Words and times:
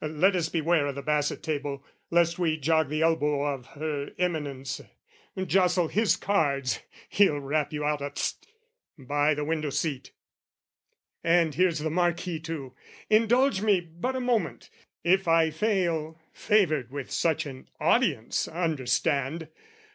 Let 0.00 0.34
us 0.34 0.48
beware 0.48 0.86
o' 0.86 0.92
the 0.92 1.02
basset 1.02 1.42
table 1.42 1.84
lest 2.10 2.38
We 2.38 2.56
jog 2.56 2.88
the 2.88 3.02
elbow 3.02 3.42
of 3.44 3.66
Her 3.74 4.12
Eminence, 4.18 4.80
Jostle 5.36 5.88
his 5.88 6.16
cards, 6.16 6.80
he'll 7.10 7.38
rap 7.38 7.70
you 7.70 7.84
out 7.84 8.00
a...st! 8.00 8.46
By 8.98 9.34
the 9.34 9.44
window 9.44 9.68
seat! 9.68 10.12
And 11.22 11.54
here's 11.54 11.80
the 11.80 11.90
Marquis 11.90 12.40
too! 12.40 12.72
Indulge 13.10 13.60
me 13.60 13.78
but 13.82 14.16
a 14.16 14.20
moment: 14.20 14.70
if 15.02 15.28
I 15.28 15.50
fail 15.50 16.18
Favoured 16.32 16.90
with 16.90 17.10
such 17.10 17.44
an 17.44 17.68
audience, 17.78 18.48
understand! 18.48 19.48